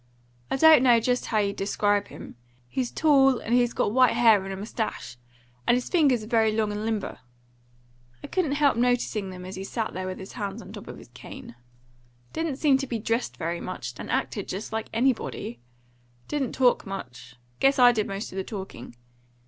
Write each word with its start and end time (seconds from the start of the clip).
I 0.49 0.55
don't 0.55 0.81
know 0.81 0.99
just 0.99 1.27
how 1.27 1.37
you'd 1.37 1.57
describe 1.57 2.07
him. 2.07 2.35
He's 2.67 2.89
tall; 2.89 3.37
and 3.37 3.53
he's 3.53 3.71
got 3.71 3.93
white 3.93 4.15
hair 4.15 4.43
and 4.43 4.51
a 4.51 4.57
moustache; 4.57 5.15
and 5.67 5.75
his 5.75 5.89
fingers 5.89 6.23
are 6.23 6.27
very 6.27 6.51
long 6.51 6.71
and 6.71 6.83
limber. 6.85 7.19
I 8.23 8.25
couldn't 8.25 8.53
help 8.53 8.77
noticing 8.77 9.29
them 9.29 9.45
as 9.45 9.57
he 9.57 9.63
sat 9.63 9.93
there 9.93 10.07
with 10.07 10.17
his 10.17 10.31
hands 10.31 10.59
on 10.59 10.69
the 10.69 10.73
top 10.81 10.87
of 10.87 10.97
his 10.97 11.09
cane. 11.09 11.53
Didn't 12.33 12.55
seem 12.55 12.79
to 12.79 12.87
be 12.87 12.97
dressed 12.97 13.37
very 13.37 13.61
much, 13.61 13.93
and 13.99 14.09
acted 14.09 14.47
just 14.47 14.73
like 14.73 14.89
anybody. 14.91 15.59
Didn't 16.27 16.53
talk 16.53 16.87
much. 16.87 17.35
Guess 17.59 17.77
I 17.77 17.91
did 17.91 18.07
most 18.07 18.31
of 18.31 18.37
the 18.37 18.43
talking. 18.43 18.95